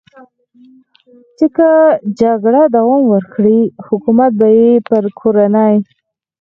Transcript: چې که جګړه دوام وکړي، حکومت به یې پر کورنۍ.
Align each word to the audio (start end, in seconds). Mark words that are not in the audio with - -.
چې 1.37 1.45
که 1.55 1.69
جګړه 2.19 2.61
دوام 2.75 3.01
وکړي، 3.13 3.61
حکومت 3.87 4.31
به 4.39 4.47
یې 4.59 4.71
پر 4.87 5.03
کورنۍ. 5.19 5.75